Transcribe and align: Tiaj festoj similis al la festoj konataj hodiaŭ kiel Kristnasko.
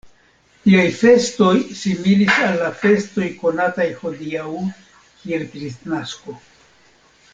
Tiaj 0.61 0.85
festoj 1.01 1.51
similis 1.81 2.33
al 2.45 2.57
la 2.61 2.71
festoj 2.85 3.27
konataj 3.43 3.87
hodiaŭ 4.01 4.49
kiel 4.65 5.45
Kristnasko. 5.53 6.41